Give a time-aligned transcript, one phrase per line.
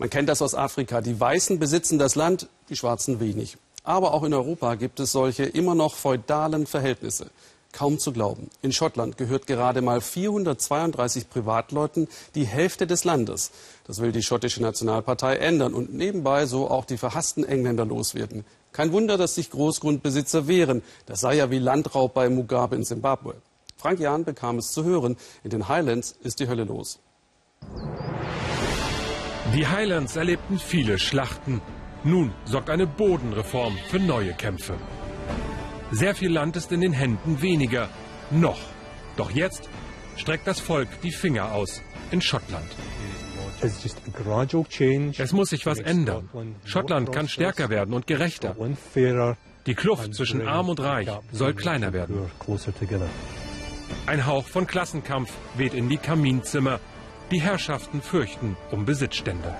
[0.00, 1.02] Man kennt das aus Afrika.
[1.02, 3.58] Die Weißen besitzen das Land, die Schwarzen wenig.
[3.84, 7.26] Aber auch in Europa gibt es solche immer noch feudalen Verhältnisse.
[7.72, 8.48] Kaum zu glauben.
[8.62, 13.50] In Schottland gehört gerade mal 432 Privatleuten die Hälfte des Landes.
[13.86, 18.46] Das will die schottische Nationalpartei ändern und nebenbei so auch die verhassten Engländer loswerden.
[18.72, 20.82] Kein Wunder, dass sich Großgrundbesitzer wehren.
[21.04, 23.34] Das sei ja wie Landraub bei Mugabe in Simbabwe.
[23.76, 25.18] Frank Jahn bekam es zu hören.
[25.44, 27.00] In den Highlands ist die Hölle los.
[29.54, 31.60] Die Highlands erlebten viele Schlachten.
[32.04, 34.74] Nun sorgt eine Bodenreform für neue Kämpfe.
[35.90, 37.88] Sehr viel Land ist in den Händen weniger.
[38.30, 38.60] Noch.
[39.16, 39.68] Doch jetzt
[40.16, 41.82] streckt das Volk die Finger aus.
[42.12, 42.70] In Schottland.
[43.60, 46.28] Es muss sich was ändern.
[46.64, 48.54] Schottland kann stärker werden und gerechter.
[49.66, 52.30] Die Kluft zwischen Arm und Reich soll kleiner werden.
[54.06, 56.78] Ein Hauch von Klassenkampf weht in die Kaminzimmer.
[57.30, 59.54] Die Herrschaften fürchten um Besitzstände.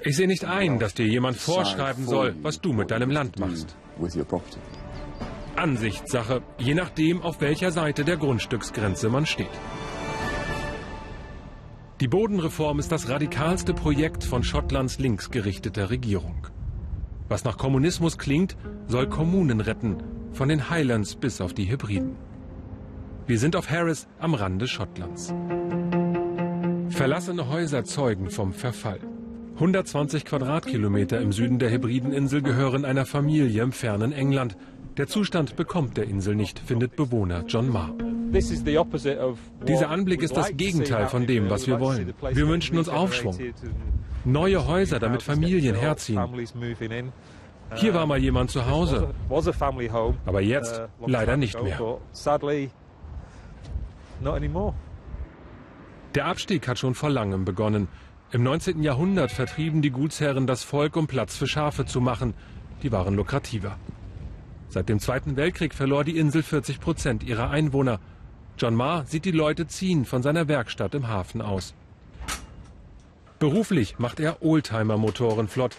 [0.00, 3.76] Ich sehe nicht ein, dass dir jemand vorschreiben soll, was du mit deinem Land machst.
[5.56, 9.46] Ansichtssache, je nachdem, auf welcher Seite der Grundstücksgrenze man steht.
[12.00, 16.48] Die Bodenreform ist das radikalste Projekt von Schottlands linksgerichteter Regierung.
[17.28, 18.56] Was nach Kommunismus klingt,
[18.88, 22.16] soll Kommunen retten, von den Highlands bis auf die Hybriden.
[23.26, 25.32] Wir sind auf Harris am Rande Schottlands.
[26.94, 29.00] Verlassene Häuser zeugen vom Verfall.
[29.54, 34.56] 120 Quadratkilometer im Süden der Hebrideninsel gehören einer Familie im fernen England.
[34.96, 37.92] Der Zustand bekommt der Insel nicht, findet Bewohner John Marr.
[39.66, 42.14] Dieser Anblick ist das Gegenteil von dem, was wir wollen.
[42.32, 43.36] Wir wünschen uns Aufschwung.
[44.24, 46.20] Neue Häuser, damit Familien herziehen.
[47.74, 49.12] Hier war mal jemand zu Hause,
[50.26, 51.98] aber jetzt leider nicht mehr.
[56.14, 57.88] Der Abstieg hat schon vor langem begonnen.
[58.30, 58.82] Im 19.
[58.82, 62.34] Jahrhundert vertrieben die Gutsherren das Volk, um Platz für Schafe zu machen.
[62.82, 63.76] Die waren lukrativer.
[64.68, 67.98] Seit dem Zweiten Weltkrieg verlor die Insel 40 Prozent ihrer Einwohner.
[68.58, 71.74] John Marr sieht die Leute ziehen von seiner Werkstatt im Hafen aus.
[73.40, 75.76] Beruflich macht er Oldtimer-Motoren flott.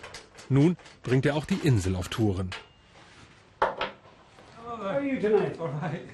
[0.49, 2.49] Nun bringt er auch die Insel auf Touren.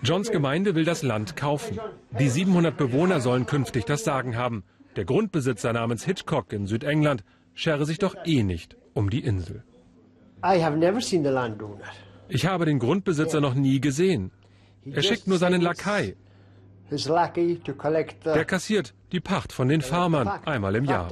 [0.04, 1.80] Johns Gemeinde will das Land kaufen.
[2.20, 4.64] Die 700 Bewohner sollen künftig das Sagen haben.
[4.96, 9.64] Der Grundbesitzer namens Hitchcock in Südengland schere sich doch eh nicht um die Insel.
[12.30, 14.32] Ich habe den Grundbesitzer noch nie gesehen.
[14.86, 16.16] Er schickt nur seinen Lakai.
[18.26, 21.08] Der kassiert die Pacht von den Farmern einmal im Jahr.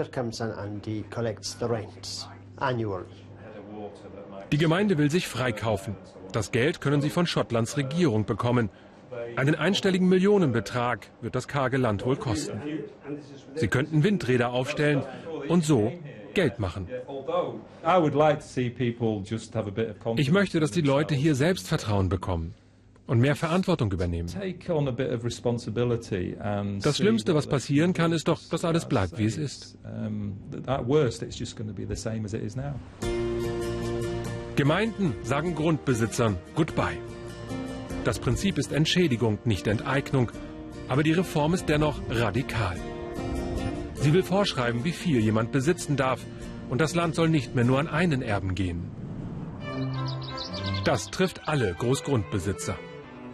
[4.52, 5.96] Die Gemeinde will sich freikaufen.
[6.32, 8.70] Das Geld können sie von Schottlands Regierung bekommen.
[9.36, 12.62] Einen einstelligen Millionenbetrag wird das karge Land wohl kosten.
[13.56, 15.04] Sie könnten Windräder aufstellen
[15.48, 15.92] und so
[16.34, 16.88] Geld machen.
[20.18, 22.54] Ich möchte, dass die Leute hier Selbstvertrauen bekommen
[23.08, 24.30] und mehr Verantwortung übernehmen.
[26.82, 29.78] Das Schlimmste, was passieren kann, ist doch, dass alles bleibt, wie es ist.
[34.60, 36.98] Gemeinden sagen Grundbesitzern Goodbye.
[38.04, 40.34] Das Prinzip ist Entschädigung, nicht Enteignung.
[40.90, 42.76] Aber die Reform ist dennoch radikal.
[43.94, 46.20] Sie will vorschreiben, wie viel jemand besitzen darf.
[46.70, 48.92] Und das Land soll nicht mehr nur an einen Erben gehen.
[50.84, 52.78] Das trifft alle Großgrundbesitzer.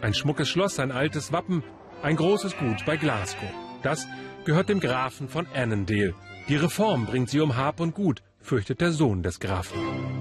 [0.02, 1.64] Ein schmuckes Schloss, ein altes Wappen,
[2.04, 3.50] ein großes Gut bei Glasgow.
[3.82, 4.06] Das
[4.44, 6.14] gehört dem Grafen von Annandale.
[6.48, 10.15] Die Reform bringt sie um Hab und Gut, fürchtet der Sohn des Grafen.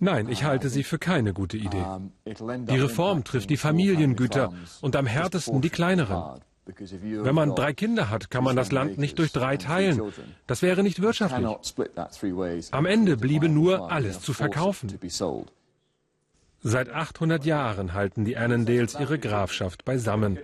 [0.00, 1.84] Nein, ich halte sie für keine gute Idee.
[2.24, 6.40] Die Reform trifft die Familiengüter und am härtesten die kleineren.
[6.66, 10.12] Wenn man drei Kinder hat, kann man das Land nicht durch drei teilen.
[10.46, 11.48] Das wäre nicht wirtschaftlich.
[12.70, 14.98] Am Ende bliebe nur alles zu verkaufen.
[16.60, 20.38] Seit 800 Jahren halten die Annandales ihre Grafschaft beisammen.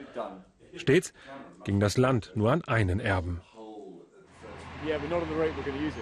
[0.77, 1.13] Stets
[1.65, 3.41] ging das Land nur an einen Erben.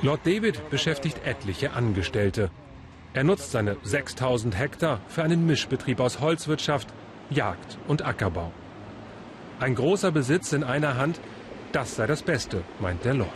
[0.03, 2.51] Lord David beschäftigt etliche Angestellte.
[3.15, 6.89] Er nutzt seine 6000 Hektar für einen Mischbetrieb aus Holzwirtschaft,
[7.31, 8.53] Jagd und Ackerbau.
[9.61, 11.21] Ein großer Besitz in einer Hand,
[11.73, 13.29] das sei das Beste, meint der Lord.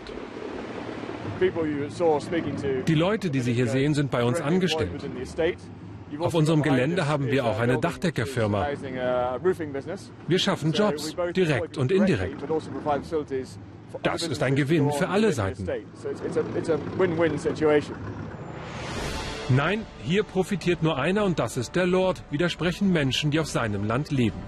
[2.89, 5.09] Die Leute, die Sie hier sehen, sind bei uns angestellt.
[6.19, 8.69] Auf unserem Gelände haben wir auch eine Dachdeckerfirma.
[10.29, 12.43] Wir schaffen Jobs, direkt und indirekt.
[14.03, 15.69] Das ist ein Gewinn für alle Seiten.
[19.49, 23.85] Nein, hier profitiert nur einer und das ist der Lord, widersprechen Menschen, die auf seinem
[23.85, 24.41] Land leben.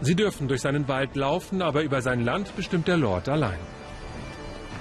[0.00, 3.58] Sie dürfen durch seinen Wald laufen, aber über sein Land bestimmt der Lord allein.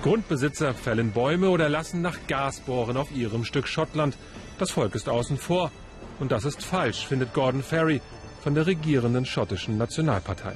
[0.01, 4.18] Grundbesitzer fällen Bäume oder lassen nach Gas bohren auf ihrem Stück Schottland.
[4.57, 5.71] Das Volk ist außen vor.
[6.19, 8.01] Und das ist falsch, findet Gordon Ferry
[8.42, 10.54] von der regierenden schottischen Nationalpartei.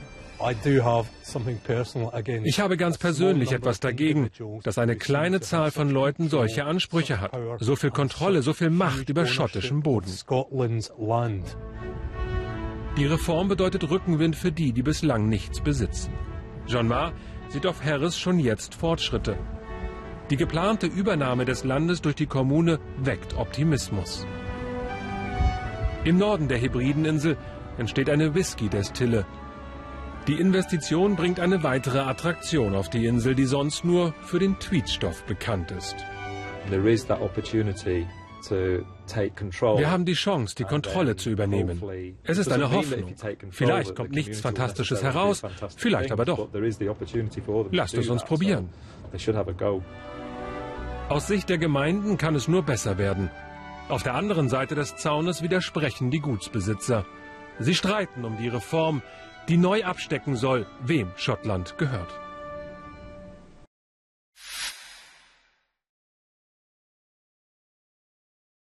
[2.43, 4.29] Ich habe ganz persönlich etwas dagegen,
[4.63, 7.31] dass eine kleine Zahl von Leuten solche Ansprüche hat.
[7.59, 10.11] So viel Kontrolle, so viel Macht über schottischem Boden.
[12.97, 16.13] Die Reform bedeutet Rückenwind für die, die bislang nichts besitzen.
[16.67, 17.13] John Marr
[17.49, 19.37] sieht auf Harris schon jetzt Fortschritte.
[20.29, 24.25] Die geplante Übernahme des Landes durch die Kommune weckt Optimismus.
[26.05, 27.37] Im Norden der Hebrideninsel
[27.77, 29.25] entsteht eine Whisky-Destille.
[30.27, 35.23] Die Investition bringt eine weitere Attraktion auf die Insel, die sonst nur für den Tweetstoff
[35.23, 35.97] bekannt ist.
[39.77, 41.81] Wir haben die Chance, die Kontrolle zu übernehmen.
[42.23, 43.13] Es ist eine Hoffnung.
[43.49, 45.41] Vielleicht kommt nichts Fantastisches heraus,
[45.75, 46.47] vielleicht aber doch.
[47.71, 48.69] Lasst es uns probieren.
[51.09, 53.29] Aus Sicht der Gemeinden kann es nur besser werden.
[53.89, 57.05] Auf der anderen Seite des Zaunes widersprechen die Gutsbesitzer.
[57.59, 59.01] Sie streiten um die Reform,
[59.49, 62.09] die neu abstecken soll, wem Schottland gehört.